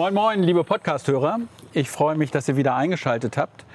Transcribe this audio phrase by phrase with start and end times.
[0.00, 1.40] Moin, moin, liebe Podcast-Hörer.
[1.74, 3.66] Ich freue mich, dass ihr wieder eingeschaltet habt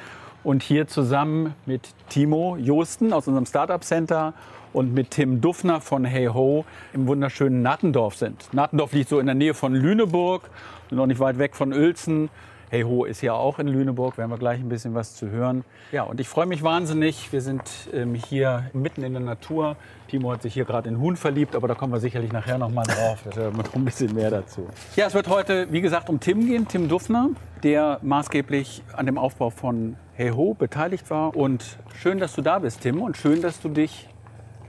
[0.44, 4.34] und hier zusammen mit Timo Josten aus unserem Startup Center
[4.74, 8.52] und mit Tim Duffner von Hey Ho im wunderschönen Nattendorf sind.
[8.54, 10.50] Nattendorf liegt so in der Nähe von Lüneburg,
[10.90, 12.32] noch nicht weit weg von Uelzen.
[12.72, 15.64] Hey Ho ist ja auch in Lüneburg, werden wir gleich ein bisschen was zu hören.
[15.92, 17.32] Ja, und ich freue mich wahnsinnig.
[17.32, 17.62] Wir sind
[17.94, 19.76] ähm, hier mitten in der Natur.
[20.08, 22.72] Timo hat sich hier gerade in Huhn verliebt, aber da kommen wir sicherlich nachher noch
[22.72, 23.24] mal drauf.
[23.30, 24.68] Da hören wir noch ein bisschen mehr dazu.
[24.96, 27.30] Ja, es wird heute, wie gesagt, um Tim gehen, Tim Duffner,
[27.62, 31.36] der maßgeblich an dem Aufbau von Hey Ho beteiligt war.
[31.36, 34.10] Und schön, dass du da bist, Tim, und schön, dass du dich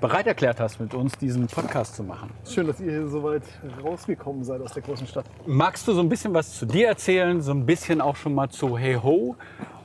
[0.00, 2.30] bereit erklärt hast, mit uns diesen Podcast zu machen.
[2.48, 3.42] Schön, dass ihr hier so weit
[3.82, 5.24] rausgekommen seid aus der großen Stadt.
[5.46, 8.48] Magst du so ein bisschen was zu dir erzählen, so ein bisschen auch schon mal
[8.48, 9.36] zu Hey Ho?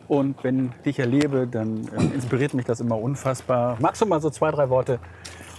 [0.07, 3.77] Und wenn ich dich erlebe, dann äh, inspiriert mich das immer unfassbar.
[3.79, 4.99] Magst du mal so zwei, drei Worte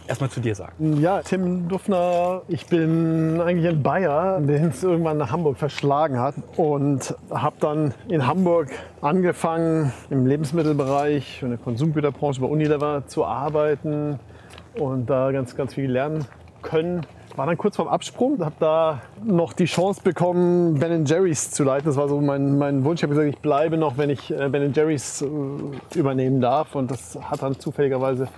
[0.06, 1.00] erstmal zu dir sagen?
[1.00, 6.34] Ja, Tim Duffner, ich bin eigentlich ein Bayer, den es irgendwann nach Hamburg verschlagen hat
[6.58, 8.68] und habe dann in Hamburg
[9.00, 14.20] angefangen, im Lebensmittelbereich, in der Konsumgüterbranche bei Unilever zu arbeiten
[14.74, 16.24] und da ganz, ganz viel lernen
[16.62, 17.02] können.
[17.34, 21.86] War dann kurz vorm Absprung, habe da noch die Chance bekommen, Ben Jerry's zu leiten.
[21.86, 23.00] Das war so mein, mein Wunsch.
[23.00, 26.74] Ich habe gesagt, ich bleibe noch, wenn ich äh, Ben Jerry's äh, übernehmen darf.
[26.74, 28.28] Und das hat dann zufälligerweise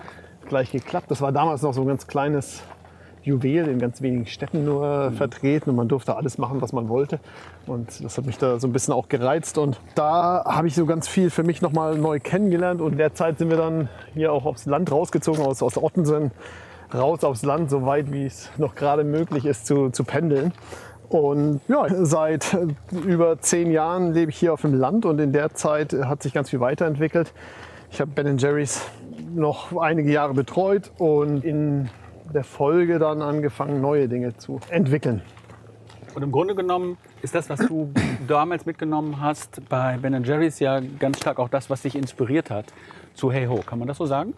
[0.46, 1.10] gleich geklappt.
[1.10, 2.62] Das war damals noch so ein ganz kleines
[3.24, 5.16] Juwel in ganz wenigen Städten nur mhm.
[5.16, 7.18] vertreten und man durfte alles machen, was man wollte.
[7.66, 9.58] Und das hat mich da so ein bisschen auch gereizt.
[9.58, 12.80] Und da habe ich so ganz viel für mich nochmal neu kennengelernt.
[12.80, 16.30] Und in der Zeit sind wir dann hier auch aufs Land rausgezogen, aus, aus Ottensen
[16.92, 20.52] raus aufs Land, so weit wie es noch gerade möglich ist zu, zu pendeln.
[21.08, 22.56] Und ja, seit
[22.90, 26.32] über zehn Jahren lebe ich hier auf dem Land und in der Zeit hat sich
[26.32, 27.32] ganz viel weiterentwickelt.
[27.90, 28.82] Ich habe Ben Jerry's
[29.34, 31.88] noch einige Jahre betreut und in
[32.34, 35.22] der Folge dann angefangen, neue Dinge zu entwickeln.
[36.14, 37.92] Und im Grunde genommen ist das, was du
[38.28, 42.66] damals mitgenommen hast bei Ben Jerry's ja ganz stark auch das, was dich inspiriert hat
[43.14, 43.60] zu Hey Ho.
[43.66, 44.34] Kann man das so sagen?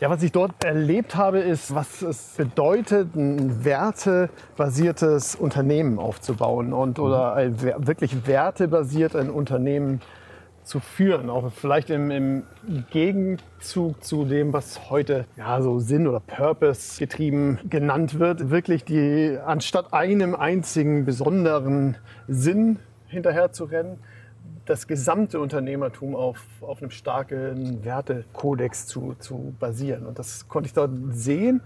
[0.00, 7.00] Ja, was ich dort erlebt habe, ist, was es bedeutet, ein wertebasiertes Unternehmen aufzubauen und
[7.00, 10.00] oder ein wirklich wertebasiert ein Unternehmen
[10.68, 12.42] zu führen, auch vielleicht im, im,
[12.90, 19.38] Gegenzug zu dem, was heute ja so Sinn oder Purpose getrieben genannt wird, wirklich die
[19.44, 21.96] anstatt einem einzigen besonderen
[22.28, 23.98] Sinn hinterher zu rennen,
[24.66, 30.04] das gesamte Unternehmertum auf, auf einem starken Wertekodex zu, zu basieren.
[30.04, 31.62] Und das konnte ich dort sehen.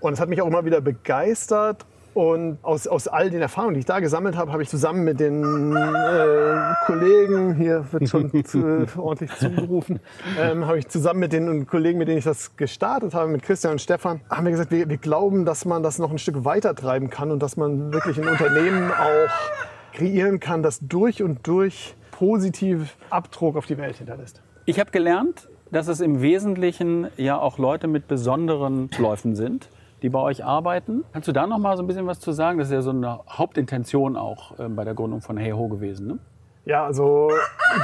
[0.00, 3.80] Und es hat mich auch immer wieder begeistert und aus, aus all den Erfahrungen, die
[3.80, 8.86] ich da gesammelt habe, habe ich zusammen mit den äh, Kollegen, hier wird schon zu,
[8.96, 10.00] ordentlich zugerufen,
[10.38, 13.72] ähm, habe ich zusammen mit den Kollegen, mit denen ich das gestartet habe, mit Christian
[13.72, 16.74] und Stefan, haben wir gesagt, wir, wir glauben, dass man das noch ein Stück weiter
[16.74, 21.96] treiben kann und dass man wirklich ein Unternehmen auch kreieren kann, das durch und durch
[22.12, 24.40] positiv Abdruck auf die Welt hinterlässt.
[24.66, 29.68] Ich habe gelernt, dass es im Wesentlichen ja auch Leute mit besonderen Läufen sind
[30.04, 31.02] die bei euch arbeiten.
[31.12, 32.58] Kannst du da noch mal so ein bisschen was zu sagen?
[32.58, 36.06] Das ist ja so eine Hauptintention auch äh, bei der Gründung von Hey Ho gewesen.
[36.06, 36.18] Ne?
[36.66, 37.30] Ja, also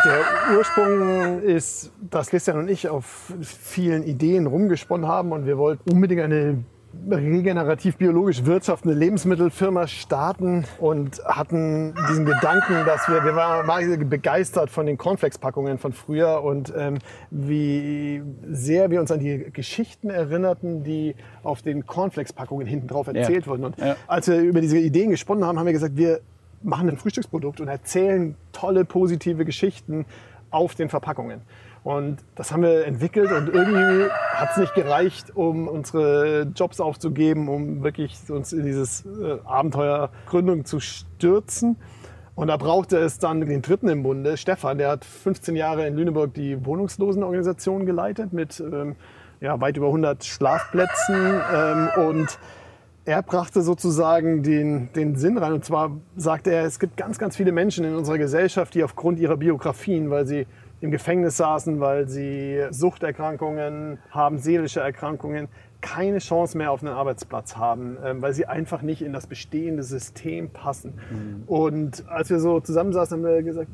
[0.04, 5.90] der Ursprung ist, dass Christian und ich auf vielen Ideen rumgesponnen haben und wir wollten
[5.90, 6.62] unbedingt eine
[7.08, 14.86] regenerativ biologisch wirtschaftende Lebensmittelfirma starten und hatten diesen Gedanken, dass wir, wir waren begeistert von
[14.86, 16.98] den Cornflakes-Packungen von früher und ähm,
[17.30, 23.44] wie sehr wir uns an die Geschichten erinnerten, die auf den Cornflakes-Packungen hinten drauf erzählt
[23.44, 23.50] ja.
[23.50, 23.64] wurden.
[23.64, 23.96] Und ja.
[24.06, 26.20] als wir über diese Ideen gesponnen haben, haben wir gesagt, wir
[26.62, 30.04] machen ein Frühstücksprodukt und erzählen tolle, positive Geschichten
[30.50, 31.40] auf den Verpackungen.
[31.82, 37.48] Und das haben wir entwickelt und irgendwie hat es nicht gereicht, um unsere Jobs aufzugeben,
[37.48, 41.76] um wirklich uns in dieses äh, Abenteuer Gründung zu stürzen.
[42.34, 45.94] Und da brauchte es dann den dritten im Bunde, Stefan, der hat 15 Jahre in
[45.94, 48.96] Lüneburg die Wohnungslosenorganisation geleitet mit ähm,
[49.40, 51.40] ja, weit über 100 Schlafplätzen.
[51.54, 52.38] Ähm, und
[53.04, 55.54] er brachte sozusagen den, den Sinn rein.
[55.54, 59.18] Und zwar sagte er, es gibt ganz, ganz viele Menschen in unserer Gesellschaft, die aufgrund
[59.18, 60.46] ihrer Biografien, weil sie
[60.80, 65.48] im Gefängnis saßen, weil sie Suchterkrankungen haben, seelische Erkrankungen,
[65.80, 69.82] keine Chance mehr auf einen Arbeitsplatz haben, ähm, weil sie einfach nicht in das bestehende
[69.82, 70.94] System passen.
[71.10, 71.42] Mhm.
[71.46, 73.70] Und als wir so zusammensaßen, haben wir gesagt,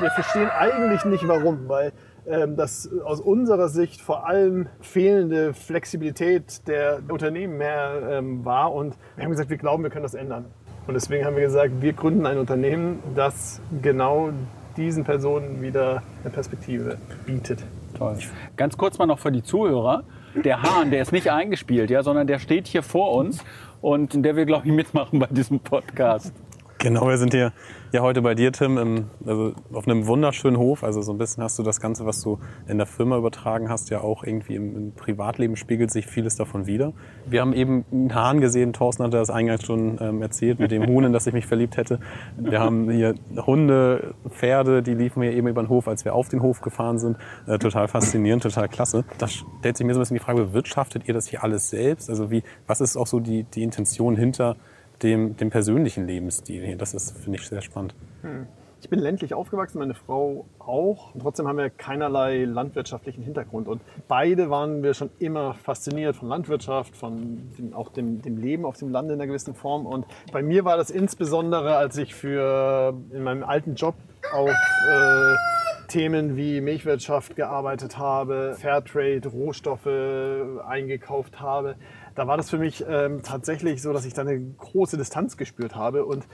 [0.00, 1.92] wir verstehen eigentlich nicht warum, weil
[2.26, 8.72] ähm, das aus unserer Sicht vor allem fehlende Flexibilität der Unternehmen mehr ähm, war.
[8.72, 10.46] Und wir haben gesagt, wir glauben, wir können das ändern.
[10.86, 14.30] Und deswegen haben wir gesagt, wir gründen ein Unternehmen, das genau
[14.78, 16.96] diesen Personen wieder eine Perspektive
[17.26, 17.62] bietet.
[17.96, 18.16] Toll.
[18.56, 20.04] Ganz kurz mal noch für die Zuhörer.
[20.44, 23.44] Der Hahn, der ist nicht eingespielt, ja, sondern der steht hier vor uns
[23.80, 26.32] und der will, glaube ich, mitmachen bei diesem Podcast.
[26.80, 27.52] Genau, wir sind hier
[27.90, 30.84] ja heute bei dir, Tim, im, also auf einem wunderschönen Hof.
[30.84, 32.38] Also so ein bisschen hast du das Ganze, was du
[32.68, 36.66] in der Firma übertragen hast, ja auch irgendwie im, im Privatleben spiegelt sich vieles davon
[36.66, 36.92] wieder.
[37.26, 40.86] Wir haben eben einen Hahn gesehen, Thorsten hatte das eingangs schon ähm, erzählt, mit dem
[40.86, 41.98] Huhn, in das ich mich verliebt hätte.
[42.36, 46.28] Wir haben hier Hunde, Pferde, die liefen hier eben über den Hof, als wir auf
[46.28, 47.16] den Hof gefahren sind.
[47.48, 49.04] Äh, total faszinierend, total klasse.
[49.18, 52.08] Da stellt sich mir so ein bisschen die Frage, bewirtschaftet ihr das hier alles selbst?
[52.08, 54.54] Also wie, was ist auch so die, die Intention hinter
[55.02, 56.76] dem, dem persönlichen Lebensstil hier.
[56.76, 57.94] Das ist, finde ich, sehr spannend.
[58.22, 58.46] Hm.
[58.80, 61.12] Ich bin ländlich aufgewachsen, meine Frau auch.
[61.12, 63.66] Und trotzdem haben wir keinerlei landwirtschaftlichen Hintergrund.
[63.66, 68.64] Und beide waren wir schon immer fasziniert von Landwirtschaft, von dem, auch dem, dem Leben
[68.64, 69.84] auf dem Lande in einer gewissen Form.
[69.84, 73.96] Und bei mir war das insbesondere, als ich für in meinem alten Job
[74.32, 75.34] auf äh,
[75.88, 79.88] Themen wie Milchwirtschaft gearbeitet habe, Fairtrade, Rohstoffe
[80.68, 81.74] eingekauft habe
[82.18, 85.76] da war das für mich ähm, tatsächlich so, dass ich da eine große Distanz gespürt
[85.76, 86.26] habe und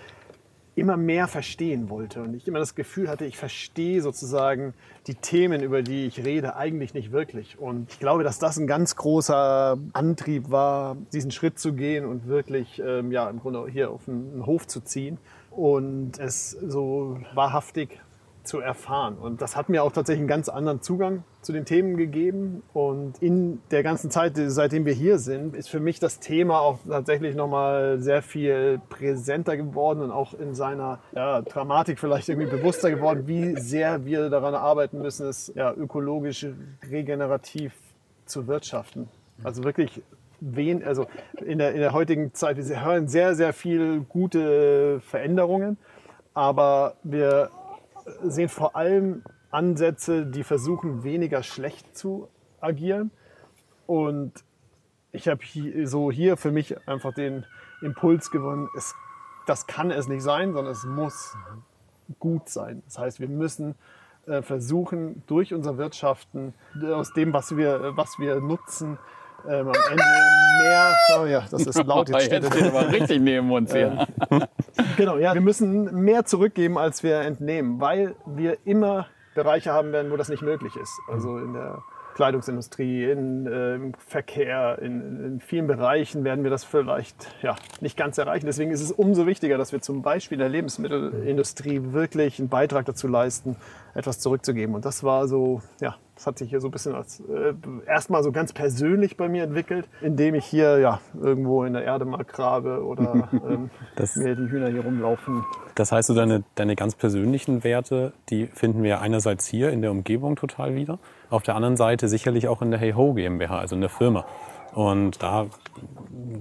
[0.77, 2.23] immer mehr verstehen wollte.
[2.23, 4.73] Und ich immer das Gefühl hatte, ich verstehe sozusagen
[5.07, 7.59] die Themen, über die ich rede, eigentlich nicht wirklich.
[7.59, 12.27] Und ich glaube, dass das ein ganz großer Antrieb war, diesen Schritt zu gehen und
[12.27, 15.19] wirklich ähm, ja, im Grunde hier auf einen Hof zu ziehen
[15.51, 18.01] und es so wahrhaftig
[18.45, 19.17] zu erfahren.
[19.17, 22.63] Und das hat mir auch tatsächlich einen ganz anderen Zugang zu den Themen gegeben.
[22.73, 26.79] Und in der ganzen Zeit, seitdem wir hier sind, ist für mich das Thema auch
[26.87, 32.91] tatsächlich nochmal sehr viel präsenter geworden und auch in seiner ja, Dramatik vielleicht irgendwie bewusster
[32.91, 36.47] geworden, wie sehr wir daran arbeiten müssen, es ja, ökologisch
[36.91, 37.73] regenerativ
[38.27, 39.09] zu wirtschaften.
[39.43, 40.03] Also wirklich
[40.41, 41.07] wen, also
[41.45, 45.79] in der, in der heutigen Zeit, wir hören sehr, sehr viel gute Veränderungen,
[46.35, 47.51] aber wir
[48.23, 52.29] sehen vor allem Ansätze, die versuchen, weniger schlecht zu
[52.61, 53.11] agieren.
[53.87, 54.33] Und
[55.13, 57.47] ich habe hier, so hier für mich einfach den
[57.83, 58.95] Impuls gewonnen, es,
[59.47, 61.37] das kann es nicht sein, sondern es muss
[62.19, 62.83] gut sein.
[62.87, 63.75] Das heißt, wir müssen
[64.27, 68.99] äh, versuchen, durch unser Wirtschaften, aus dem, was wir, was wir nutzen,
[69.49, 70.05] ähm, am Ende
[70.63, 70.95] mehr.
[71.19, 72.09] Oh ja, das ist laut.
[72.09, 74.07] Jetzt steht jetzt aber richtig neben uns hier.
[74.97, 75.35] genau, ja.
[75.35, 80.29] Wir müssen mehr zurückgeben, als wir entnehmen, weil wir immer Bereiche haben werden, wo das
[80.29, 81.01] nicht möglich ist.
[81.09, 81.83] Also in der
[82.15, 87.97] Kleidungsindustrie, in, äh, im Verkehr, in, in, vielen Bereichen werden wir das vielleicht ja, nicht
[87.97, 88.47] ganz erreichen.
[88.47, 92.87] Deswegen ist es umso wichtiger, dass wir zum Beispiel in der Lebensmittelindustrie wirklich einen Beitrag
[92.87, 93.57] dazu leisten,
[93.95, 94.75] etwas zurückzugeben.
[94.75, 97.55] Und das war so, ja, das hat sich hier so ein bisschen als äh,
[97.87, 102.05] erstmal so ganz persönlich bei mir entwickelt, indem ich hier ja irgendwo in der Erde
[102.05, 103.71] mal grabe oder ähm,
[104.17, 105.45] mir die Hühner hier rumlaufen.
[105.75, 109.91] Das heißt, so deine, deine ganz persönlichen Werte, die finden wir einerseits hier in der
[109.91, 110.99] Umgebung total wieder,
[111.31, 114.25] auf der anderen Seite sicherlich auch in der Hey Ho GmbH, also in der Firma.
[114.73, 115.47] Und da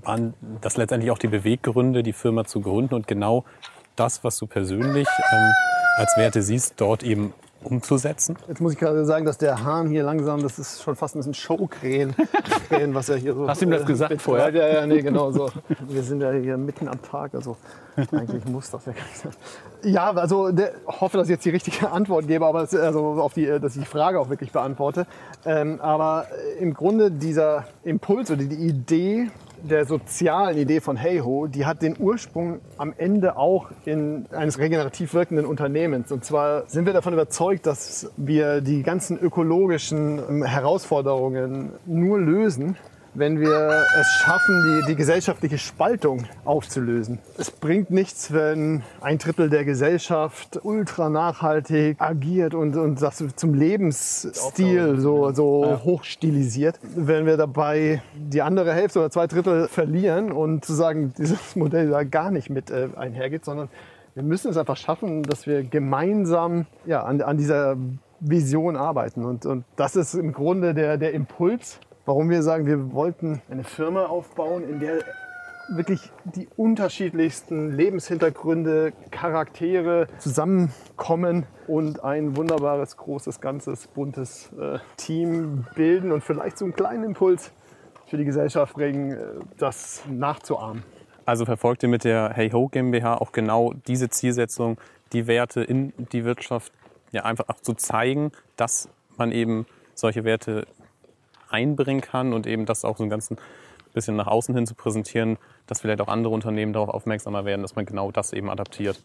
[0.02, 3.44] waren das letztendlich auch die Beweggründe, die Firma zu gründen und genau
[3.96, 5.52] das, was du persönlich ähm,
[5.98, 8.38] als Werte siehst, dort eben umzusetzen.
[8.48, 11.20] Jetzt muss ich gerade sagen, dass der Hahn hier langsam, das ist schon fast ein
[11.20, 12.16] bisschen Showkrähen,
[12.94, 13.48] was er hier so.
[13.48, 14.50] Hast du ihm das äh, gesagt vorher?
[14.54, 15.50] Ja, ja, nee, genau so.
[15.88, 17.58] Wir sind ja hier mitten am Tag, also
[17.96, 19.34] eigentlich muss das ja gar nicht sein.
[19.84, 23.34] Ja, also der, hoffe, dass ich jetzt die richtige Antwort gebe, aber das, also auf
[23.34, 25.06] die, dass ich die Frage auch wirklich beantworte.
[25.46, 26.28] Ähm, aber
[26.60, 29.30] im Grunde dieser Impuls oder die Idee,
[29.64, 35.14] der sozialen Idee von HeyHo, die hat den Ursprung am Ende auch in eines regenerativ
[35.14, 36.12] wirkenden Unternehmens.
[36.12, 42.76] Und zwar sind wir davon überzeugt, dass wir die ganzen ökologischen Herausforderungen nur lösen,
[43.16, 47.20] wenn wir es schaffen, die, die gesellschaftliche Spaltung aufzulösen.
[47.38, 53.54] Es bringt nichts, wenn ein Drittel der Gesellschaft ultra nachhaltig agiert und, und das zum
[53.54, 55.82] Lebensstil so, so ja.
[55.84, 61.90] hochstilisiert, wenn wir dabei die andere Hälfte oder zwei Drittel verlieren und sozusagen dieses Modell
[61.90, 63.70] da gar nicht mit äh, einhergeht, sondern
[64.16, 67.78] wir müssen es einfach schaffen, dass wir gemeinsam ja, an, an dieser
[68.20, 69.26] Vision arbeiten.
[69.26, 73.64] Und, und das ist im Grunde der, der Impuls, warum wir sagen, wir wollten eine
[73.64, 75.00] Firma aufbauen, in der
[75.70, 86.12] wirklich die unterschiedlichsten Lebenshintergründe, Charaktere zusammenkommen und ein wunderbares, großes, ganzes, buntes äh, Team bilden
[86.12, 87.52] und vielleicht so einen kleinen Impuls
[88.08, 89.18] für die Gesellschaft bringen, äh,
[89.58, 90.84] das nachzuahmen.
[91.26, 94.78] Also verfolgt ihr mit der Hey Ho GmbH auch genau diese Zielsetzung,
[95.14, 96.74] die Werte in die Wirtschaft
[97.12, 100.68] ja einfach auch zu zeigen, dass man eben solche Werte
[101.54, 103.38] einbringen kann und eben das auch so ein ganzen
[103.94, 107.76] bisschen nach außen hin zu präsentieren, dass vielleicht auch andere Unternehmen darauf aufmerksamer werden, dass
[107.76, 109.04] man genau das eben adaptiert.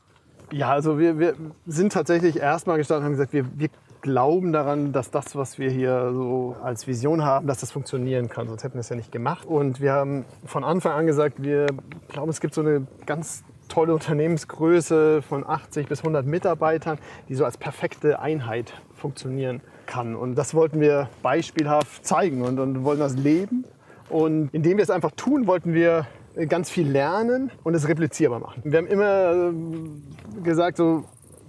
[0.51, 1.35] Ja, also wir, wir
[1.67, 3.69] sind tatsächlich erstmal gestartet und haben gesagt, wir, wir
[4.01, 8.49] glauben daran, dass das, was wir hier so als Vision haben, dass das funktionieren kann.
[8.49, 9.45] Sonst hätten wir es ja nicht gemacht.
[9.45, 11.67] Und wir haben von Anfang an gesagt, wir
[12.09, 17.45] glauben, es gibt so eine ganz tolle Unternehmensgröße von 80 bis 100 Mitarbeitern, die so
[17.45, 20.15] als perfekte Einheit funktionieren kann.
[20.15, 23.65] Und das wollten wir beispielhaft zeigen und, und wollten das leben.
[24.09, 26.07] Und indem wir es einfach tun, wollten wir
[26.49, 28.63] ganz viel lernen und es replizierbar machen.
[28.65, 31.05] Wir haben immer äh, gesagt, so,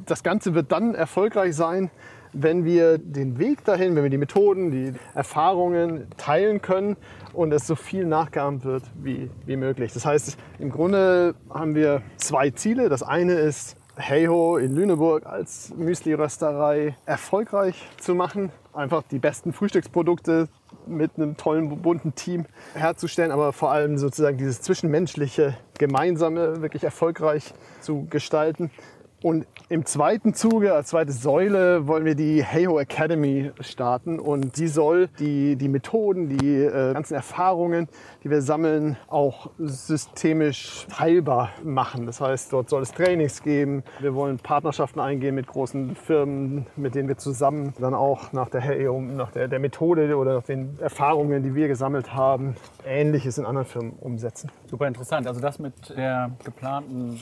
[0.06, 1.92] das Ganze wird dann erfolgreich sein,
[2.34, 6.96] wenn wir den Weg dahin, wenn wir die Methoden, die Erfahrungen teilen können
[7.34, 9.94] und es so viel nachgeahmt wird wie, wie möglich.
[9.94, 12.90] Das heißt, im Grunde haben wir zwei Ziele.
[12.90, 18.50] Das eine ist, Heyho in Lüneburg als Müsli-Rösterei erfolgreich zu machen.
[18.72, 20.48] Einfach die besten Frühstücksprodukte
[20.88, 27.54] mit einem tollen, bunten Team herzustellen, aber vor allem sozusagen dieses zwischenmenschliche, gemeinsame wirklich erfolgreich
[27.82, 28.72] zu gestalten.
[29.22, 34.18] Und im zweiten Zuge, als zweite Säule, wollen wir die Heyho Academy starten.
[34.18, 37.90] Und die soll die, die Methoden, die äh, ganzen Erfahrungen,
[38.24, 42.06] die wir sammeln, auch systemisch teilbar machen.
[42.06, 43.84] Das heißt, dort soll es Trainings geben.
[44.00, 48.62] Wir wollen Partnerschaften eingehen mit großen Firmen, mit denen wir zusammen dann auch nach der
[48.62, 53.46] Heyho, nach der, der Methode oder nach den Erfahrungen, die wir gesammelt haben, Ähnliches in
[53.46, 54.50] anderen Firmen umsetzen.
[54.68, 55.28] Super interessant.
[55.28, 57.20] Also das mit der geplanten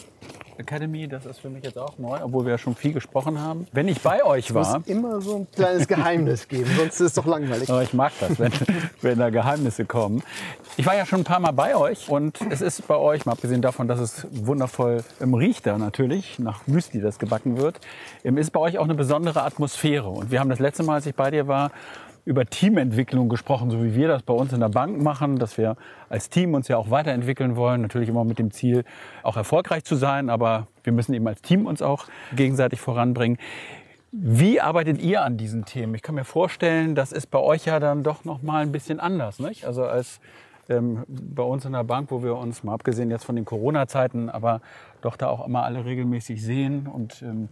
[0.59, 3.67] Academy, das ist für mich jetzt auch neu, obwohl wir ja schon viel gesprochen haben.
[3.71, 4.61] Wenn ich bei euch war.
[4.61, 7.69] Es muss immer so ein kleines Geheimnis geben, sonst ist es doch langweilig.
[7.69, 8.51] Aber ich mag das, wenn,
[9.01, 10.23] wenn da Geheimnisse kommen.
[10.77, 13.33] Ich war ja schon ein paar Mal bei euch und es ist bei euch, mal
[13.33, 17.79] abgesehen davon, dass es wundervoll im riecht da natürlich, nach Müsli, das gebacken wird,
[18.23, 20.09] ist bei euch auch eine besondere Atmosphäre.
[20.09, 21.71] Und wir haben das letzte Mal, als ich bei dir war,
[22.27, 25.77] über Teamentwicklung gesprochen, so wie wir das bei uns in der Bank machen, dass wir
[26.09, 28.83] als Team uns ja auch weiterentwickeln wollen, natürlich immer mit dem Ziel,
[29.23, 32.05] auch erfolgreich zu sein, aber wir müssen eben als Team uns auch
[32.35, 33.37] gegenseitig voranbringen.
[34.11, 35.95] Wie arbeitet ihr an diesen Themen?
[35.95, 38.99] Ich kann mir vorstellen, das ist bei euch ja dann doch noch mal ein bisschen
[38.99, 39.63] anders, nicht?
[39.65, 40.19] Also als
[40.67, 44.29] ähm, bei uns in der Bank, wo wir uns mal abgesehen jetzt von den Corona-Zeiten,
[44.29, 44.59] aber
[44.99, 47.47] doch da auch immer alle regelmäßig sehen und ähm,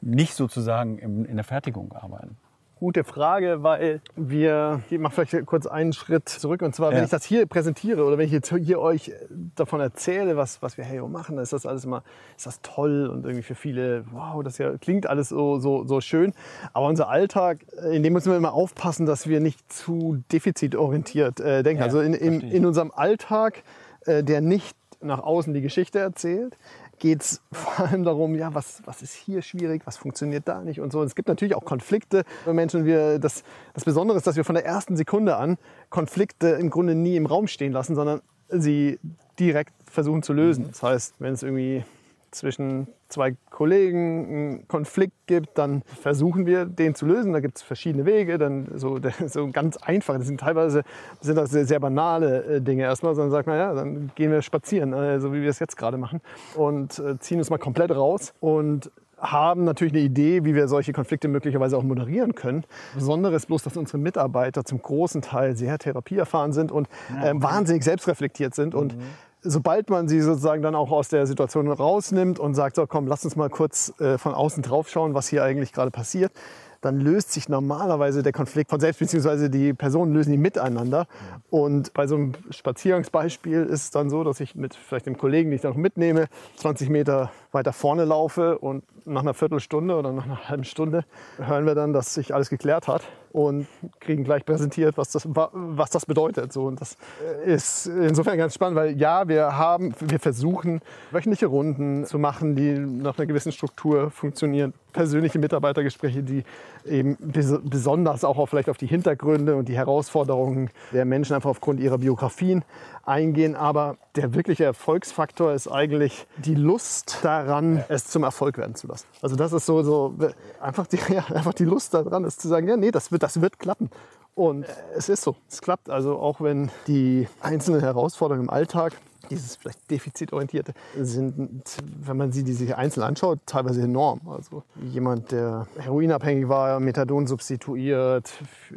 [0.00, 2.36] nicht sozusagen im, in der Fertigung arbeiten
[2.78, 6.62] gute Frage, weil wir, ich mache vielleicht kurz einen Schritt zurück.
[6.62, 9.12] Und zwar, wenn ich das hier präsentiere oder wenn ich jetzt hier euch
[9.56, 12.02] davon erzähle, was, was wir Heyo machen, dann ist das alles immer,
[12.36, 16.00] ist das toll und irgendwie für viele, wow, das ja, klingt alles so, so, so
[16.00, 16.32] schön.
[16.72, 17.58] Aber unser Alltag,
[17.92, 21.80] in dem müssen wir immer aufpassen, dass wir nicht zu defizitorientiert äh, denken.
[21.80, 23.62] Ja, also in, in, in unserem Alltag,
[24.06, 26.56] äh, der nicht nach außen die Geschichte erzählt,
[26.98, 30.80] geht es vor allem darum, ja, was, was ist hier schwierig, was funktioniert da nicht
[30.80, 31.00] und so.
[31.00, 32.84] Und es gibt natürlich auch Konflikte bei Menschen.
[32.84, 33.42] Wir, das,
[33.74, 35.58] das Besondere ist, dass wir von der ersten Sekunde an
[35.90, 38.98] Konflikte im Grunde nie im Raum stehen lassen, sondern sie
[39.38, 40.66] direkt versuchen zu lösen.
[40.68, 41.84] Das heißt, wenn es irgendwie
[42.30, 47.32] zwischen zwei Kollegen einen Konflikt gibt, dann versuchen wir den zu lösen.
[47.32, 50.16] Da gibt es verschiedene Wege, dann so, so ganz einfach.
[50.18, 50.82] Das sind teilweise
[51.20, 54.42] sind das sehr, sehr banale äh, Dinge erstmal, sondern sagt man, ja, dann gehen wir
[54.42, 56.20] spazieren, äh, so wie wir es jetzt gerade machen
[56.54, 60.92] und äh, ziehen uns mal komplett raus und haben natürlich eine Idee, wie wir solche
[60.92, 62.64] Konflikte möglicherweise auch moderieren können.
[62.94, 66.88] Besonderes bloß, dass unsere Mitarbeiter zum großen Teil sehr therapieerfahren sind und
[67.20, 69.02] äh, wahnsinnig selbstreflektiert sind und mhm
[69.48, 73.24] sobald man sie sozusagen dann auch aus der Situation rausnimmt und sagt, so komm, lass
[73.24, 76.32] uns mal kurz äh, von außen drauf schauen, was hier eigentlich gerade passiert,
[76.80, 81.06] dann löst sich normalerweise der Konflikt von selbst, beziehungsweise die Personen lösen ihn miteinander.
[81.50, 85.50] Und bei so einem Spaziergangsbeispiel ist es dann so, dass ich mit vielleicht dem Kollegen,
[85.50, 86.26] den ich dann noch mitnehme,
[86.56, 91.04] 20 Meter weiter vorne laufe und nach einer Viertelstunde oder nach einer halben Stunde
[91.38, 93.66] hören wir dann, dass sich alles geklärt hat und
[94.00, 96.52] kriegen gleich präsentiert, was das, was das bedeutet.
[96.52, 96.96] So, und das
[97.44, 102.72] ist insofern ganz spannend, weil ja, wir haben, wir versuchen wöchentliche Runden zu machen, die
[102.72, 104.72] nach einer gewissen Struktur funktionieren.
[104.92, 106.42] Persönliche Mitarbeitergespräche, die
[106.86, 111.78] eben besonders auch auf, vielleicht auf die Hintergründe und die Herausforderungen der Menschen einfach aufgrund
[111.80, 112.64] ihrer Biografien
[113.04, 113.54] eingehen.
[113.54, 118.97] Aber der wirkliche Erfolgsfaktor ist eigentlich die Lust daran, es zum Erfolg werden zu lassen.
[119.22, 120.14] Also das ist so, so
[120.60, 123.40] einfach, die, ja, einfach die Lust daran ist zu sagen, ja, nee, das wird, das
[123.40, 123.90] wird klappen.
[124.34, 125.90] Und es ist so, es klappt.
[125.90, 128.92] Also auch wenn die einzelnen Herausforderungen im Alltag
[129.30, 131.62] dieses vielleicht defizitorientierte sind,
[132.00, 134.20] wenn man sie die sich einzeln anschaut, teilweise enorm.
[134.28, 138.32] Also jemand, der heroinabhängig war, Methadon substituiert,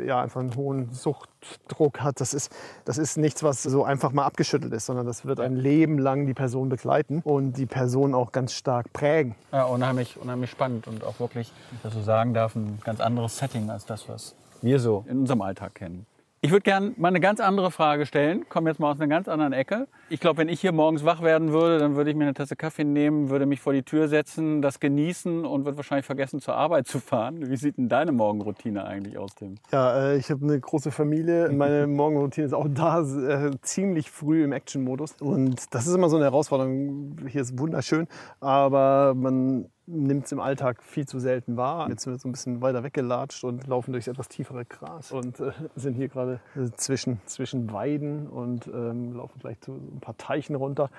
[0.06, 2.52] ja, einfach einen hohen Suchtdruck hat, das ist,
[2.86, 6.26] das ist nichts, was so einfach mal abgeschüttelt ist, sondern das wird ein Leben lang
[6.26, 9.36] die Person begleiten und die Person auch ganz stark prägen.
[9.52, 13.00] Ja, unheimlich, unheimlich spannend und auch wirklich, wenn ich das so sagen darf, ein ganz
[13.00, 16.06] anderes Setting als das, was wir so in unserem Alltag kennen.
[16.44, 18.50] Ich würde gerne mal eine ganz andere Frage stellen.
[18.50, 19.88] Komme jetzt mal aus einer ganz anderen Ecke.
[20.10, 22.56] Ich glaube, wenn ich hier morgens wach werden würde, dann würde ich mir eine Tasse
[22.56, 26.56] Kaffee nehmen, würde mich vor die Tür setzen, das genießen und würde wahrscheinlich vergessen, zur
[26.56, 27.48] Arbeit zu fahren.
[27.48, 29.54] Wie sieht denn deine Morgenroutine eigentlich aus, Tim?
[29.72, 31.52] Ja, äh, ich habe eine große Familie.
[31.52, 35.18] Meine Morgenroutine ist auch da äh, ziemlich früh im Action-Modus.
[35.22, 37.18] Und das ist immer so eine Herausforderung.
[37.28, 38.08] Hier ist wunderschön,
[38.40, 41.90] aber man nimmt es im Alltag viel zu selten wahr.
[41.90, 45.40] Jetzt sind wir so ein bisschen weiter weggelatscht und laufen durchs etwas tiefere Gras und
[45.40, 46.40] äh, sind hier gerade
[46.76, 50.90] zwischen, zwischen Weiden und ähm, laufen gleich zu ein paar Teichen runter.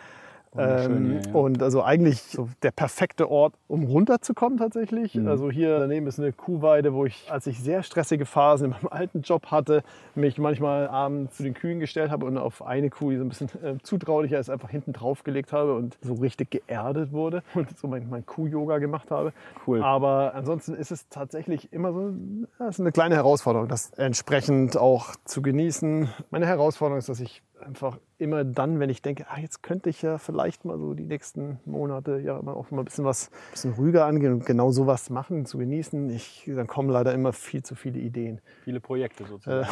[0.57, 1.35] Ähm, hier, ja.
[1.35, 5.15] Und also eigentlich so der perfekte Ort, um runterzukommen tatsächlich.
[5.15, 5.29] Mhm.
[5.29, 8.89] Also hier daneben ist eine Kuhweide, wo ich, als ich sehr stressige Phasen in meinem
[8.91, 9.83] alten Job hatte,
[10.15, 13.29] mich manchmal abends zu den Kühen gestellt habe und auf eine Kuh, die so ein
[13.29, 17.79] bisschen äh, zutraulicher ist, einfach hinten drauf gelegt habe und so richtig geerdet wurde und
[17.79, 19.33] so mein, mein Kuh-Yoga gemacht habe.
[19.67, 19.83] Cool.
[19.83, 22.13] Aber ansonsten ist es tatsächlich immer so,
[22.59, 26.09] ja, ist eine kleine Herausforderung, das entsprechend auch zu genießen.
[26.31, 30.03] Meine Herausforderung ist, dass ich einfach immer dann, wenn ich denke, ah, jetzt könnte ich
[30.03, 33.73] ja vielleicht mal so die nächsten Monate ja auch mal ein bisschen was ein bisschen
[33.73, 36.11] ruhiger angehen und genau sowas machen, zu genießen.
[36.11, 38.41] Ich, dann kommen leider immer viel zu viele Ideen.
[38.63, 39.67] Viele Projekte sozusagen.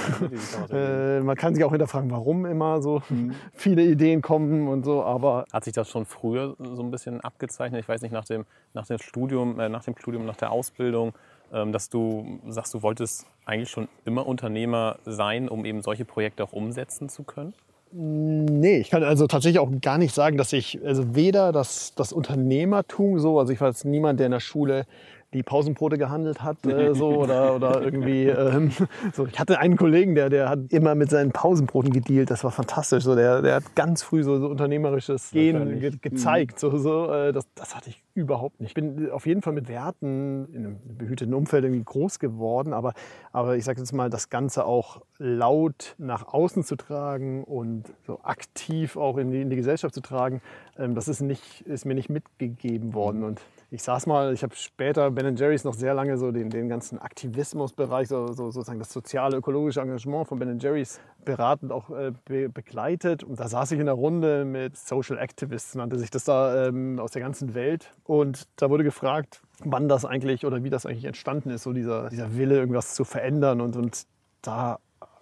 [0.71, 3.35] Äh, äh, man kann sich auch hinterfragen, warum immer so mhm.
[3.53, 5.45] viele Ideen kommen und so, aber.
[5.53, 7.81] Hat sich das schon früher so ein bisschen abgezeichnet?
[7.81, 8.45] Ich weiß nicht, nach dem,
[8.75, 11.13] nach dem Studium, äh, nach dem Studium, nach der Ausbildung,
[11.53, 16.45] ähm, dass du sagst, du wolltest eigentlich schon immer Unternehmer sein, um eben solche Projekte
[16.45, 17.55] auch umsetzen zu können?
[17.93, 22.13] Nee, ich kann also tatsächlich auch gar nicht sagen, dass ich, also weder das, das
[22.13, 24.87] Unternehmertum so, also ich war jetzt niemand, der in der Schule
[25.33, 28.73] die Pausenbrote gehandelt hat äh, so oder, oder irgendwie ähm,
[29.13, 29.27] so.
[29.27, 32.31] Ich hatte einen Kollegen, der, der hat immer mit seinen Pausenbroten gedealt.
[32.31, 33.05] Das war fantastisch.
[33.05, 36.59] So, der, der hat ganz früh so, so unternehmerisches Gehen ge gezeigt.
[36.59, 38.71] So, so, äh, das, das hatte ich überhaupt nicht.
[38.71, 42.95] Ich bin auf jeden Fall mit Werten in einem behüteten Umfeld irgendwie groß geworden, aber,
[43.33, 48.21] aber ich sage jetzt mal, das Ganze auch laut nach außen zu tragen und so
[48.23, 50.41] aktiv auch in die, in die Gesellschaft zu tragen,
[50.79, 53.23] ähm, das ist, nicht, ist mir nicht mitgegeben worden.
[53.23, 53.41] Und
[53.71, 56.99] ich saß mal, ich habe später Ben Jerry's noch sehr lange so den, den ganzen
[56.99, 62.49] Aktivismusbereich, so, so, sozusagen das soziale, ökologische Engagement von Ben Jerry's beratend auch äh, be
[62.49, 63.23] begleitet.
[63.23, 66.99] Und da saß ich in der Runde mit Social Activists, nannte sich das da ähm,
[66.99, 67.93] aus der ganzen Welt.
[68.05, 72.11] Und da wurde gefragt, wann das eigentlich oder wie das eigentlich entstanden ist, so dieser,
[72.11, 73.61] dieser Wille, irgendwas zu verändern.
[73.61, 74.07] Und, und
[74.43, 74.79] da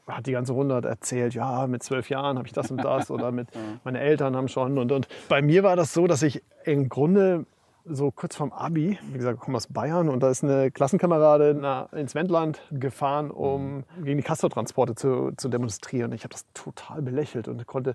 [0.07, 3.33] hat die ganze Runde erzählt, ja, mit zwölf Jahren habe ich das und das oder
[3.33, 3.49] mit
[3.85, 4.79] meine Eltern haben schon.
[4.79, 7.47] Und, und bei mir war das so, dass ich im Grunde
[7.91, 11.65] so kurz vorm Abi, wie gesagt, ich komme aus Bayern und da ist eine Klassenkameradin
[11.93, 16.13] ins Wendland gefahren, um gegen die Castortransporte zu, zu demonstrieren.
[16.13, 17.95] Ich habe das total belächelt und konnte,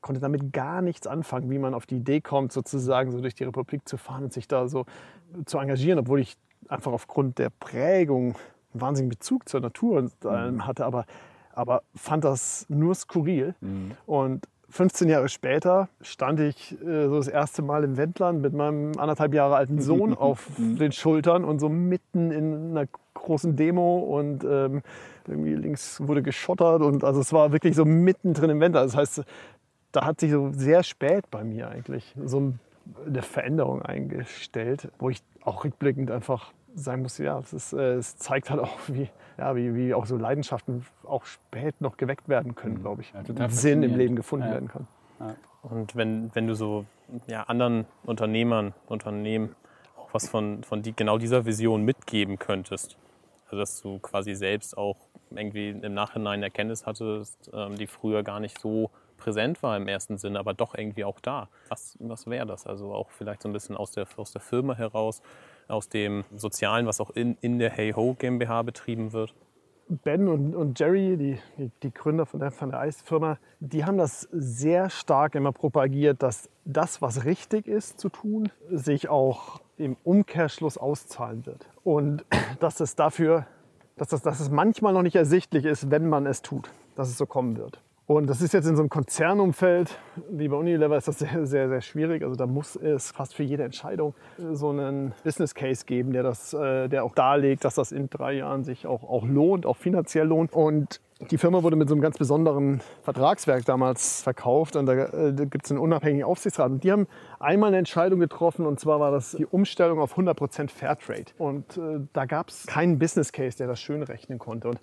[0.00, 3.44] konnte damit gar nichts anfangen, wie man auf die Idee kommt, sozusagen so durch die
[3.44, 4.86] Republik zu fahren und sich da so
[5.46, 6.36] zu engagieren, obwohl ich
[6.68, 8.36] einfach aufgrund der Prägung
[8.72, 10.66] einen wahnsinnigen Bezug zur Natur mhm.
[10.66, 11.06] hatte, aber,
[11.52, 13.54] aber fand das nur skurril.
[13.60, 13.92] Mhm.
[14.06, 18.98] Und 15 Jahre später stand ich äh, so das erste Mal im Wendland mit meinem
[18.98, 24.42] anderthalb Jahre alten Sohn auf den Schultern und so mitten in einer großen Demo und
[24.42, 24.82] ähm,
[25.28, 28.88] irgendwie links wurde geschottert und also es war wirklich so mittendrin im Wendland.
[28.88, 29.22] Das heißt,
[29.92, 32.54] da hat sich so sehr spät bei mir eigentlich so
[33.06, 38.16] eine Veränderung eingestellt, wo ich auch rückblickend einfach sagen muss, ja, es, ist, äh, es
[38.16, 39.08] zeigt halt auch, wie,
[39.38, 42.80] ja, wie, wie auch so Leidenschaften auch spät noch geweckt werden können, mhm.
[42.80, 43.12] glaube ich.
[43.12, 44.52] Ja, Sinn im Leben gefunden ja.
[44.52, 44.86] werden kann.
[45.20, 45.34] Ja.
[45.62, 46.84] Und wenn, wenn du so
[47.26, 49.54] ja, anderen Unternehmern, Unternehmen
[49.96, 52.96] auch was von, von die, genau dieser Vision mitgeben könntest,
[53.46, 54.96] also dass du quasi selbst auch
[55.30, 60.18] irgendwie im Nachhinein Erkenntnis hattest, ähm, die früher gar nicht so präsent war im ersten
[60.18, 61.48] Sinne, aber doch irgendwie auch da.
[61.68, 62.66] Was, was wäre das?
[62.66, 65.22] Also auch vielleicht so ein bisschen aus der, aus der Firma heraus,
[65.68, 69.34] aus dem Sozialen, was auch in, in der Hey Ho GmbH betrieben wird?
[69.88, 73.98] Ben und, und Jerry, die, die, die, Gründer von der, von der Eisfirma, die haben
[73.98, 79.96] das sehr stark immer propagiert, dass das, was richtig ist zu tun, sich auch im
[80.02, 81.68] Umkehrschluss auszahlen wird.
[81.82, 82.24] Und
[82.60, 83.46] dass es dafür,
[83.96, 87.18] dass, das, dass es manchmal noch nicht ersichtlich ist, wenn man es tut, dass es
[87.18, 87.80] so kommen wird.
[88.06, 89.98] Und das ist jetzt in so einem Konzernumfeld
[90.30, 92.22] wie bei Unilever ist das sehr, sehr, sehr schwierig.
[92.22, 96.22] Also da muss es fast für jede Entscheidung äh, so einen Business Case geben, der
[96.22, 99.76] das, äh, der auch darlegt, dass das in drei Jahren sich auch, auch lohnt, auch
[99.76, 100.52] finanziell lohnt.
[100.52, 105.32] Und die Firma wurde mit so einem ganz besonderen Vertragswerk damals verkauft und da, äh,
[105.32, 106.70] gibt es einen unabhängigen Aufsichtsrat.
[106.70, 107.06] Und die haben
[107.38, 111.32] einmal eine Entscheidung getroffen und zwar war das die Umstellung auf 100% Fairtrade.
[111.38, 114.68] Und äh, da gab es keinen Business Case, der das schön rechnen konnte.
[114.68, 114.80] Und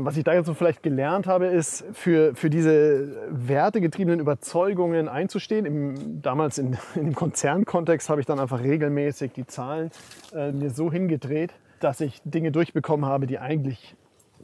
[0.00, 5.64] was ich da jetzt so vielleicht gelernt habe, ist für, für diese wertegetriebenen Überzeugungen einzustehen.
[5.64, 9.90] Im, damals in, in dem Konzernkontext habe ich dann einfach regelmäßig die Zahlen
[10.34, 13.94] äh, mir so hingedreht, dass ich Dinge durchbekommen habe, die eigentlich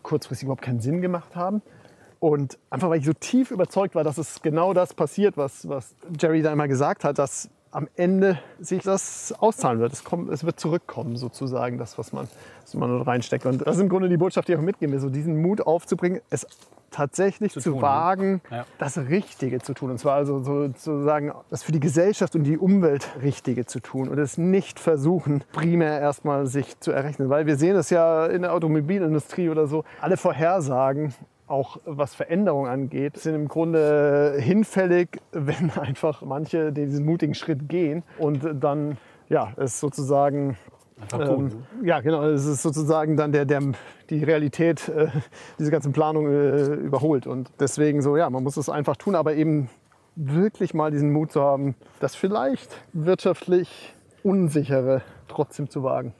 [0.02, 1.62] kurzfristig überhaupt keinen Sinn gemacht haben.
[2.20, 5.96] Und einfach weil ich so tief überzeugt war, dass es genau das passiert, was, was
[6.20, 9.92] Jerry da immer gesagt hat, dass am Ende sich das auszahlen wird.
[9.92, 12.28] Es, kommt, es wird zurückkommen, sozusagen, das, was man,
[12.61, 13.46] was man dort reinsteckt.
[13.46, 15.62] Und das ist im Grunde die Botschaft, die ich auch mitgeben will, so diesen Mut
[15.62, 16.46] aufzubringen, es
[16.90, 17.82] tatsächlich zu, Zu tun, ne?
[17.82, 18.66] wagen, Ja.
[18.78, 19.90] das Richtige zu tun.
[19.90, 24.18] Und zwar also sozusagen das für die Gesellschaft und die Umwelt Richtige zu tun und
[24.18, 27.30] es nicht versuchen, primär erstmal sich zu errechnen.
[27.30, 31.14] Weil wir sehen es ja in der Automobilindustrie oder so, alle Vorhersagen
[31.53, 38.03] auch was Veränderung angeht, sind im Grunde hinfällig, wenn einfach manche diesen mutigen Schritt gehen
[38.19, 38.97] und dann
[39.29, 40.57] ja, es sozusagen
[41.12, 42.23] ähm, ja, genau.
[42.25, 43.61] Es ist sozusagen dann der, der,
[44.09, 45.09] die Realität, äh,
[45.59, 47.27] diese ganzen Planungen äh, überholt.
[47.27, 49.69] Und deswegen so, ja, man muss es einfach tun, aber eben
[50.15, 56.15] wirklich mal diesen Mut zu haben, das vielleicht wirtschaftlich Unsichere trotzdem zu wagen.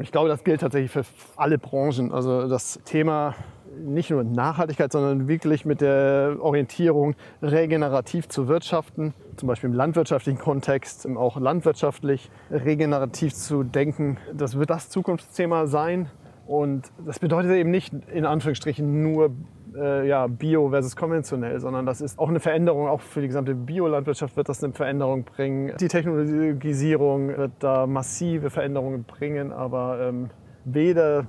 [0.00, 1.04] Ich glaube, das gilt tatsächlich für
[1.36, 2.12] alle Branchen.
[2.12, 3.34] Also das Thema
[3.78, 10.38] nicht nur Nachhaltigkeit, sondern wirklich mit der Orientierung regenerativ zu wirtschaften, zum Beispiel im landwirtschaftlichen
[10.38, 14.18] Kontext, auch landwirtschaftlich regenerativ zu denken.
[14.32, 16.10] Das wird das Zukunftsthema sein.
[16.46, 19.32] Und das bedeutet eben nicht in Anführungsstrichen nur
[19.76, 23.54] äh, ja, Bio versus konventionell, sondern das ist auch eine Veränderung, auch für die gesamte
[23.54, 25.72] Biolandwirtschaft wird das eine Veränderung bringen.
[25.80, 30.30] Die Technologisierung wird da massive Veränderungen bringen, aber ähm,
[30.64, 31.26] weder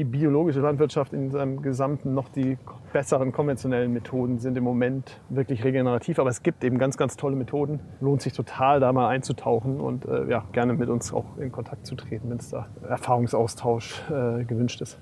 [0.00, 2.56] die biologische Landwirtschaft in seinem Gesamten noch die
[2.90, 6.18] besseren konventionellen Methoden sind im Moment wirklich regenerativ.
[6.18, 7.80] Aber es gibt eben ganz, ganz tolle Methoden.
[8.00, 11.84] Lohnt sich total, da mal einzutauchen und äh, ja, gerne mit uns auch in Kontakt
[11.84, 14.98] zu treten, wenn es da Erfahrungsaustausch äh, gewünscht ist.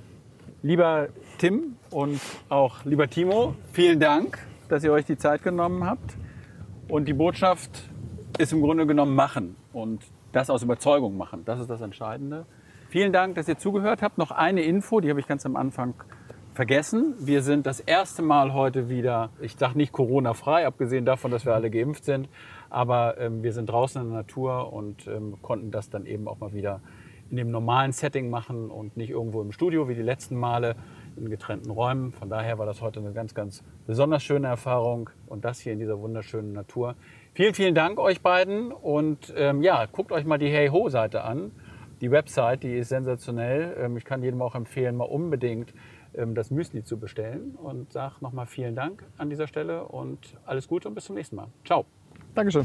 [0.63, 1.07] Lieber
[1.39, 6.17] Tim und auch lieber Timo, vielen Dank, dass ihr euch die Zeit genommen habt.
[6.89, 7.89] Und die Botschaft
[8.37, 11.45] ist im Grunde genommen machen und das aus Überzeugung machen.
[11.45, 12.47] Das ist das Entscheidende.
[12.91, 14.17] Vielen Dank, dass ihr zugehört habt.
[14.17, 15.93] Noch eine Info, die habe ich ganz am Anfang
[16.55, 17.15] vergessen.
[17.19, 21.55] Wir sind das erste Mal heute wieder, ich sage nicht Corona-frei, abgesehen davon, dass wir
[21.55, 22.31] alle geimpft sind,
[22.71, 26.41] aber ähm, wir sind draußen in der Natur und ähm, konnten das dann eben auch
[26.41, 26.81] mal wieder
[27.31, 30.75] in dem normalen Setting machen und nicht irgendwo im Studio wie die letzten Male
[31.19, 32.13] in getrennten Räumen.
[32.13, 35.79] Von daher war das heute eine ganz, ganz besonders schöne Erfahrung und das hier in
[35.79, 36.95] dieser wunderschönen Natur.
[37.35, 41.23] Vielen, vielen Dank euch beiden und ähm, ja, guckt euch mal die Hey Ho Seite
[41.23, 41.53] an.
[42.01, 43.77] Die Website, die ist sensationell.
[43.79, 45.75] Ähm, ich kann jedem auch empfehlen, mal unbedingt
[46.15, 50.69] ähm, das Müsli zu bestellen und sage nochmal vielen Dank an dieser Stelle und alles
[50.69, 51.49] Gute und bis zum nächsten Mal.
[51.65, 51.85] Ciao.
[52.35, 52.65] Dankeschön.